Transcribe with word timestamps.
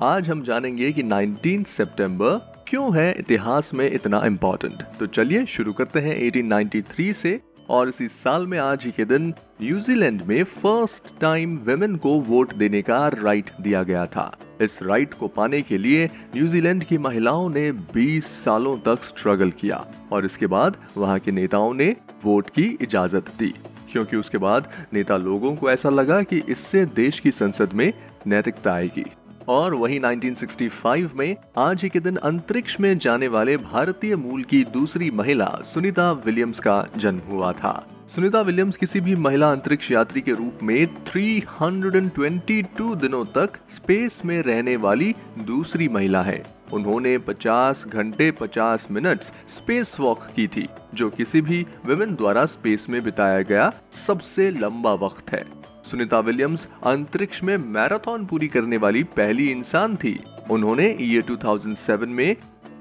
आज 0.00 0.30
हम 0.30 0.42
जानेंगे 0.42 0.92
कि 0.92 1.02
19 1.02 1.66
सितंबर 1.66 2.64
क्यों 2.68 2.96
है 2.96 3.14
इतिहास 3.18 3.74
में 3.74 3.92
इतना 3.92 4.26
इम्पोर्टेंट 4.26 4.82
तो 5.00 5.06
चलिए 5.06 5.46
शुरू 5.46 5.72
करते 5.72 6.00
हैं 6.00 6.16
1893 6.20 7.12
से 7.12 7.40
और 7.70 7.88
इसी 7.88 8.08
साल 8.08 8.46
में 8.46 8.58
आज 8.58 8.84
ही 8.84 8.90
के 8.90 9.04
दिन 9.04 9.34
न्यूजीलैंड 9.62 10.22
में 10.22 10.44
फ़र्स्ट 10.44 11.20
टाइम 11.20 11.56
वेमेन 11.56 11.96
को 11.96 12.20
वोट 12.20 12.54
देने 12.54 12.82
का 12.82 13.08
राइट 13.08 13.50
दिया 13.60 13.82
गया 13.82 14.06
था। 14.06 14.38
इस 14.62 14.78
राइट 14.82 15.14
को 15.14 15.28
पाने 15.28 15.62
के 15.62 15.78
लिए 15.78 16.06
न्यूजीलैंड 16.06 16.84
की 16.84 16.98
महिलाओं 16.98 17.48
ने 17.48 17.72
20 17.72 18.20
सालों 18.20 18.76
तक 18.78 19.04
स्ट्रगल 19.04 19.50
किया 19.50 19.86
और 20.12 20.24
इसके 20.24 20.46
बाद 20.46 20.76
वहाँ 20.96 21.18
के 21.18 21.30
नेताओं 21.30 21.74
ने 21.74 21.96
वोट 22.24 22.50
की 22.50 22.78
इजाज़त 22.80 23.30
दी। 23.38 23.54
क्योंकि 23.92 24.16
उसके 24.16 24.38
बाद 24.38 24.72
नेता 24.92 25.16
लोगों 25.16 25.56
को 25.56 25.70
ऐसा 25.70 25.88
लगा 25.88 26.22
कि 26.22 26.42
इससे 26.48 26.86
देश 26.86 27.20
की 27.20 27.30
संसद 27.30 27.72
में 27.72 27.92
नैतिकता 28.26 28.72
आएगी। 28.72 29.04
और 29.48 29.74
वही 29.74 29.98
1965 29.98 31.14
में 31.14 31.36
आज 31.58 31.82
ही 31.82 31.88
के 31.88 32.00
दिन 32.00 32.16
अंतरिक्ष 32.16 32.80
में 32.80 32.98
जाने 32.98 33.28
वाले 33.28 33.56
भारतीय 33.56 34.16
मूल 34.16 34.42
की 34.42 34.64
दूसरी 34.64 35.10
महिला 35.10 35.58
सुनीता 35.64 36.12
विलियम्स 36.12 36.60
का 36.60 36.88
जन्म 36.96 37.18
हुआ 37.18 37.52
था। 37.52 37.86
सुनीता 38.08 38.40
विलियम्स 38.40 38.76
किसी 38.76 39.00
भी 39.00 39.16
महिला 39.16 39.52
अंतरिक्ष 39.52 39.90
यात्री 39.90 40.20
के 40.20 40.32
रूप 40.32 40.58
में 40.62 40.86
322 40.86 42.94
दिनों 42.94 43.24
तक 43.24 43.50
स्पेस 43.70 44.22
में 44.24 44.42
रहने 44.42 44.76
वाली 44.76 45.14
दूसरी 45.38 45.88
महिला 45.88 46.22
है। 46.22 46.44
उन्होंने 46.72 47.18
50 47.18 47.84
घंटे 47.88 48.30
50 48.30 48.86
मिनट्स 48.90 49.26
स्पेस 49.26 49.96
वॉक 50.00 50.28
की 50.36 50.46
थी, 50.46 50.68
जो 50.94 51.10
किसी 51.10 51.40
भी 51.40 51.66
विमेन 51.86 52.14
द्वारा 52.14 52.46
स्पेस 52.46 52.86
में 52.90 53.04
बिताया 53.04 53.42
गया 53.42 53.72
सबसे 54.06 54.50
लंबा 54.50 54.92
वक्त 54.92 55.32
है। 55.32 55.61
सुनीता 55.92 56.20
विलियम्स 56.20 56.68
अंतरिक्ष 56.86 57.42
में 57.42 57.56
मैराथन 57.56 58.26
पूरी 58.26 58.48
करने 58.48 58.76
वाली 58.76 59.02
पहली 59.02 59.50
इंसान 59.50 59.96
थी। 59.96 60.24
उन्होंने 60.50 60.96
ये 61.00 61.22
2007 61.22 62.08
में 62.08 62.36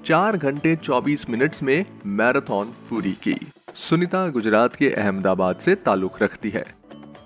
चार 0.06 0.38
घंटे 0.38 0.76
24 0.76 1.30
मिनट्स 1.30 1.64
में 1.64 1.86
मैराथन 2.06 2.74
पूरी 2.90 3.12
की। 3.12 3.52
सुनीता 3.76 4.30
गुजरात 4.30 4.76
के 4.76 4.90
अहमदाबाद 4.90 5.56
से 5.56 5.76
ताल्लुक 5.76 6.24
रखती 6.24 6.50
है। 6.50 6.66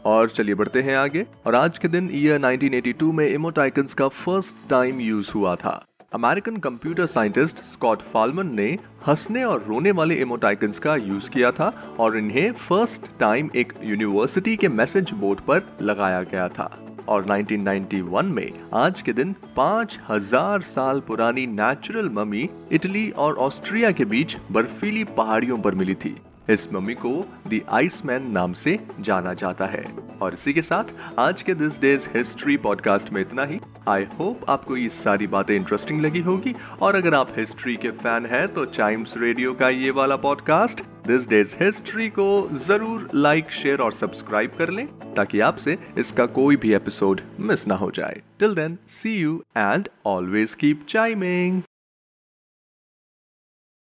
और 0.06 0.30
चलिए 0.30 0.56
बढ़ते 0.56 0.82
हैं 0.82 0.98
आगे। 0.98 1.26
और 1.46 1.56
आज 1.56 1.78
के 1.78 1.88
दिन 1.88 2.10
ईयर 2.14 2.40
1982 2.40 3.12
में 3.12 3.28
इमोटाइकन्स 3.28 3.94
का 3.94 4.08
फ़र्स्ट 4.08 4.70
टाइम 4.70 5.00
यूज़ 5.00 5.32
हुआ 5.32 5.56
था। 5.56 5.86
American 6.16 6.58
computer 6.58 7.06
scientist 7.06 7.58
Scott 7.64 8.02
Fahlman 8.02 8.48
ने 8.48 8.68
हंसने 9.08 9.44
और 9.44 9.64
रोने 9.64 9.92
वाले 9.92 10.16
इमोटाइकन्स 10.16 10.80
का 10.80 10.96
यूज़ 10.96 11.30
किया 11.30 11.52
था 11.52 11.96
और 12.00 12.18
इन्हें 12.18 12.52
फ़र्स्ट 12.52 13.20
टाइम 13.20 13.50
एक 13.56 13.74
यूनिवर्सिटी 13.84 14.56
के 14.56 14.68
मैसेज 14.68 15.12
बोर्ड 15.12 15.40
पर 15.40 15.62
लगाया 15.82 16.22
गया 16.24 16.48
था। 16.48 16.80
और 17.08 17.26
1991 17.26 18.24
में 18.24 18.52
आज 18.74 19.02
के 19.02 19.14
दिन 19.14 19.36
5000 19.56 20.62
साल 20.62 21.00
पुरानी 21.00 21.46
नेचुरल 21.48 22.10
मम्मी 22.10 22.50
इटली 22.72 23.10
और 23.12 23.36
ऑस्ट्रिया 23.36 23.92
के 23.92 24.06
बीच 24.06 24.38
बर्फीली 24.52 25.04
पहाड़ियों 25.04 25.58
पर 25.58 25.76
मिली 25.76 25.96
थी। 25.96 26.18
इस 26.50 26.74
मम्मी 26.74 26.94
को 26.94 27.26
दी 27.48 27.64
आइसमैन 27.70 28.32
नाम 28.32 28.54
से 28.54 28.80
जाना 29.00 29.34
जाता 29.34 29.66
है। 29.66 30.05
और 30.22 30.34
इसी 30.34 30.54
के 30.54 30.62
साथ 30.62 31.20
आज 31.20 31.42
के 31.42 31.54
दिस 31.56 31.80
डेज़ 31.82 32.08
हिस्ट्री 32.16 32.58
पॉडकास्ट 32.58 33.12
में 33.14 33.22
इतना 33.22 33.44
ही। 33.46 33.60
आई 33.90 34.04
होप 34.20 34.50
आपको 34.50 34.78
ये 34.78 34.90
सारी 34.90 35.28
बातें 35.28 35.56
इंटरेस्टिंग 35.56 36.02
लगी 36.02 36.22
होगी। 36.22 36.56
और 36.82 36.96
अगर 36.96 37.16
आप 37.16 37.34
हिस्ट्री 37.38 37.76
के 37.76 37.92
फ़ैन 37.94 38.26
हैं 38.26 38.48
तो 38.54 38.66
टाइम्स 38.78 39.18
रेडियो 39.18 39.54
का 39.54 39.70
ये 39.70 39.92
वाला 39.92 40.16
पॉडकास्ट 40.18 40.82
दिस 41.08 41.28
डेज़ 41.30 41.56
हिस्ट्री 41.62 42.10
को 42.10 42.28
ज़रूर 42.68 43.10
लाइक 43.16 43.52
शेयर 43.54 43.82
और 43.82 43.94
सब्सक्राइब 43.94 44.52
कर 44.58 44.70
लें, 44.70 44.88
ताकि 45.16 45.40
आपसे 45.42 45.78
इसका 45.98 46.26
कोई 46.36 46.56
भी 46.56 46.74
एपिसोड 46.74 47.22
मिस 47.40 47.68
ना 47.68 47.76
हो 47.76 47.92
जाए। 47.92 48.22
Till 48.40 48.56
then 48.56 48.78
see 48.94 49.16
you 49.16 49.42
and 49.58 49.90
always 50.06 50.56
keep 50.56 50.86
chiming 50.90 51.62